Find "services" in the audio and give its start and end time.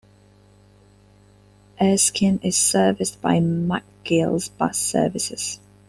4.79-5.59